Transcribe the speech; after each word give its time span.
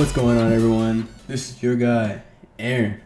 What's 0.00 0.12
going 0.12 0.38
on, 0.38 0.50
everyone? 0.50 1.08
This 1.28 1.50
is 1.50 1.62
your 1.62 1.76
guy, 1.76 2.22
Aaron, 2.58 3.02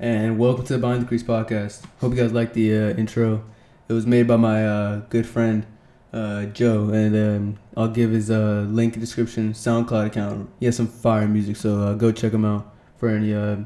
and 0.00 0.38
welcome 0.38 0.64
to 0.64 0.72
the 0.72 0.78
Behind 0.78 1.02
the 1.02 1.06
Crease 1.06 1.22
podcast. 1.22 1.84
Hope 2.00 2.14
you 2.14 2.22
guys 2.22 2.32
like 2.32 2.54
the 2.54 2.74
uh, 2.74 2.88
intro. 2.96 3.44
It 3.86 3.92
was 3.92 4.06
made 4.06 4.26
by 4.26 4.36
my 4.36 4.66
uh, 4.66 4.96
good 5.10 5.26
friend 5.26 5.66
uh, 6.10 6.46
Joe, 6.46 6.88
and 6.88 7.14
um, 7.14 7.58
I'll 7.76 7.90
give 7.90 8.12
his 8.12 8.30
uh, 8.30 8.64
link 8.66 8.94
in 8.94 9.00
the 9.00 9.04
description. 9.04 9.52
SoundCloud 9.52 10.06
account. 10.06 10.48
He 10.58 10.64
has 10.64 10.74
some 10.74 10.86
fire 10.86 11.28
music, 11.28 11.56
so 11.56 11.82
uh, 11.82 11.92
go 11.92 12.12
check 12.12 12.32
him 12.32 12.46
out 12.46 12.74
for 12.96 13.10
any 13.10 13.34
uh, 13.34 13.58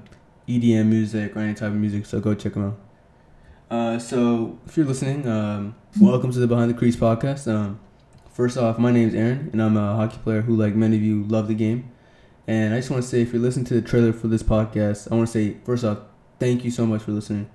EDM 0.48 0.86
music 0.86 1.36
or 1.36 1.38
any 1.38 1.54
type 1.54 1.68
of 1.68 1.76
music. 1.76 2.04
So 2.04 2.18
go 2.18 2.34
check 2.34 2.54
him 2.54 2.74
out. 3.70 4.02
So 4.02 4.58
if 4.66 4.76
you're 4.76 4.86
listening, 4.86 5.28
um, 5.28 5.76
welcome 6.00 6.32
to 6.32 6.38
the 6.40 6.48
Behind 6.48 6.68
the 6.68 6.74
Crease 6.74 6.96
podcast. 6.96 7.46
Um, 7.46 7.78
first 8.32 8.58
off, 8.58 8.76
my 8.76 8.90
name 8.90 9.06
is 9.06 9.14
Aaron, 9.14 9.50
and 9.52 9.62
I'm 9.62 9.76
a 9.76 9.94
hockey 9.94 10.18
player 10.18 10.40
who, 10.40 10.56
like 10.56 10.74
many 10.74 10.96
of 10.96 11.02
you, 11.04 11.22
love 11.22 11.46
the 11.46 11.54
game. 11.54 11.88
And 12.46 12.74
I 12.74 12.78
just 12.78 12.90
want 12.90 13.02
to 13.02 13.08
say, 13.08 13.22
if 13.22 13.32
you're 13.32 13.42
listening 13.42 13.66
to 13.66 13.74
the 13.74 13.82
trailer 13.82 14.12
for 14.12 14.26
this 14.28 14.42
podcast, 14.42 15.10
I 15.10 15.14
want 15.14 15.28
to 15.28 15.32
say, 15.32 15.56
first 15.64 15.84
off, 15.84 15.98
thank 16.40 16.64
you 16.64 16.70
so 16.70 16.84
much 16.86 17.02
for 17.02 17.12
listening. 17.12 17.48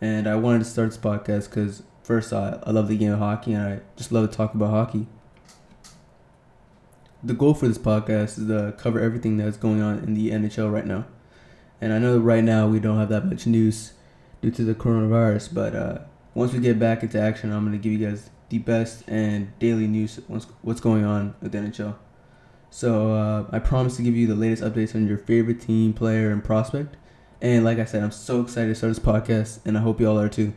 And 0.00 0.26
I 0.26 0.36
wanted 0.36 0.60
to 0.60 0.64
start 0.64 0.90
this 0.90 0.98
podcast 0.98 1.50
because, 1.50 1.82
first, 2.02 2.32
I, 2.32 2.58
I 2.64 2.70
love 2.70 2.88
the 2.88 2.96
game 2.96 3.12
of 3.12 3.18
hockey 3.18 3.52
and 3.52 3.62
I 3.62 3.80
just 3.96 4.10
love 4.10 4.28
to 4.30 4.36
talk 4.36 4.54
about 4.54 4.70
hockey. 4.70 5.06
The 7.22 7.34
goal 7.34 7.54
for 7.54 7.68
this 7.68 7.78
podcast 7.78 8.38
is 8.38 8.46
to 8.48 8.74
cover 8.78 9.00
everything 9.00 9.36
that's 9.36 9.56
going 9.56 9.80
on 9.80 9.98
in 9.98 10.14
the 10.14 10.30
NHL 10.30 10.72
right 10.72 10.86
now. 10.86 11.04
And 11.80 11.92
I 11.92 11.98
know 11.98 12.18
right 12.18 12.42
now 12.42 12.66
we 12.66 12.80
don't 12.80 12.98
have 12.98 13.10
that 13.10 13.26
much 13.26 13.46
news 13.46 13.92
due 14.40 14.50
to 14.50 14.64
the 14.64 14.74
coronavirus, 14.74 15.52
but 15.52 15.76
uh, 15.76 15.98
once 16.34 16.52
we 16.52 16.58
get 16.58 16.78
back 16.78 17.02
into 17.02 17.20
action, 17.20 17.52
I'm 17.52 17.64
going 17.64 17.78
to 17.78 17.82
give 17.82 17.92
you 17.92 18.08
guys 18.08 18.30
the 18.48 18.58
best 18.58 19.08
and 19.08 19.56
daily 19.58 19.86
news 19.86 20.20
what's, 20.26 20.46
what's 20.62 20.80
going 20.80 21.04
on 21.04 21.34
with 21.40 21.52
the 21.52 21.58
NHL. 21.58 21.96
So 22.72 23.12
uh, 23.14 23.44
I 23.52 23.58
promise 23.58 23.96
to 23.96 24.02
give 24.02 24.16
you 24.16 24.26
the 24.26 24.34
latest 24.34 24.62
updates 24.62 24.94
on 24.94 25.06
your 25.06 25.18
favorite 25.18 25.60
team, 25.60 25.92
player, 25.92 26.30
and 26.30 26.42
prospect. 26.42 26.96
And 27.42 27.64
like 27.64 27.78
I 27.78 27.84
said, 27.84 28.02
I'm 28.02 28.10
so 28.10 28.40
excited 28.40 28.68
to 28.68 28.74
start 28.74 28.94
this 28.94 28.98
podcast, 28.98 29.58
and 29.66 29.76
I 29.76 29.82
hope 29.82 30.00
you 30.00 30.08
all 30.08 30.18
are 30.18 30.30
too. 30.30 30.54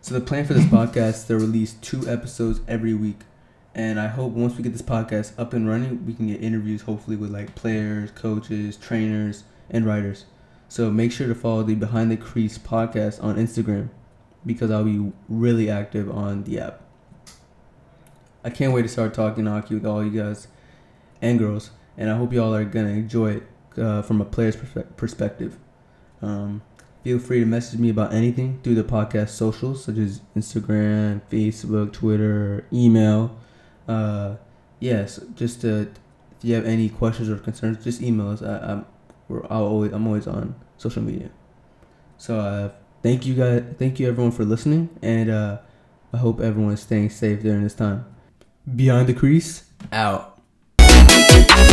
So 0.00 0.14
the 0.14 0.20
plan 0.20 0.46
for 0.46 0.54
this 0.54 0.64
podcast 0.66 1.08
is 1.08 1.24
to 1.24 1.34
release 1.34 1.72
two 1.72 2.08
episodes 2.08 2.60
every 2.68 2.94
week, 2.94 3.22
and 3.74 3.98
I 3.98 4.06
hope 4.06 4.30
once 4.30 4.56
we 4.56 4.62
get 4.62 4.70
this 4.70 4.80
podcast 4.80 5.36
up 5.36 5.52
and 5.52 5.68
running, 5.68 6.06
we 6.06 6.14
can 6.14 6.28
get 6.28 6.40
interviews, 6.40 6.82
hopefully 6.82 7.16
with 7.16 7.32
like 7.32 7.56
players, 7.56 8.12
coaches, 8.12 8.76
trainers, 8.76 9.42
and 9.68 9.84
writers. 9.84 10.26
So 10.68 10.88
make 10.88 11.10
sure 11.10 11.26
to 11.26 11.34
follow 11.34 11.64
the 11.64 11.74
Behind 11.74 12.12
the 12.12 12.16
Crease 12.16 12.58
podcast 12.58 13.20
on 13.24 13.34
Instagram, 13.34 13.88
because 14.46 14.70
I'll 14.70 14.84
be 14.84 15.10
really 15.28 15.68
active 15.68 16.08
on 16.12 16.44
the 16.44 16.60
app. 16.60 16.82
I 18.44 18.50
can't 18.50 18.72
wait 18.72 18.82
to 18.82 18.88
start 18.88 19.14
talking 19.14 19.46
hockey 19.46 19.74
with 19.74 19.84
all 19.84 20.04
you 20.04 20.12
guys 20.12 20.46
and 21.22 21.38
girls, 21.38 21.70
and 21.96 22.10
I 22.10 22.16
hope 22.16 22.32
y'all 22.32 22.54
are 22.54 22.64
gonna 22.64 22.88
enjoy 22.90 23.32
it 23.32 23.42
uh, 23.78 24.02
from 24.02 24.20
a 24.20 24.24
player's 24.24 24.56
perspective. 24.96 25.58
Um, 26.22 26.62
feel 27.02 27.18
free 27.18 27.40
to 27.40 27.46
message 27.46 27.78
me 27.78 27.90
about 27.90 28.12
anything 28.12 28.60
through 28.62 28.74
the 28.74 28.84
podcast 28.84 29.30
socials 29.30 29.84
such 29.84 29.96
as 29.98 30.20
Instagram, 30.36 31.22
Facebook, 31.30 31.92
Twitter, 31.92 32.66
email. 32.72 33.36
Uh, 33.88 34.36
yes, 34.78 35.20
just 35.34 35.62
to, 35.62 35.80
if 35.80 36.42
you 36.42 36.54
have 36.54 36.66
any 36.66 36.88
questions 36.88 37.28
or 37.28 37.36
concerns, 37.36 37.82
just 37.82 38.02
email 38.02 38.30
us. 38.30 38.42
I, 38.42 38.58
I'm 38.58 38.86
we're 39.28 39.46
I'll 39.48 39.64
always 39.64 39.92
I'm 39.92 40.06
always 40.06 40.26
on 40.26 40.54
social 40.76 41.02
media. 41.02 41.30
So 42.18 42.38
uh, 42.38 42.70
thank 43.02 43.24
you 43.24 43.34
guys, 43.34 43.62
thank 43.78 43.98
you 43.98 44.08
everyone 44.08 44.32
for 44.32 44.44
listening, 44.44 44.90
and 45.00 45.30
uh, 45.30 45.58
I 46.12 46.18
hope 46.18 46.40
everyone 46.40 46.74
is 46.74 46.80
staying 46.80 47.10
safe 47.10 47.40
during 47.40 47.62
this 47.62 47.74
time. 47.74 48.04
Beyond 48.74 49.06
the 49.06 49.14
crease, 49.14 49.64
out. 49.92 50.29
Thank 51.30 51.58
you. 51.58 51.69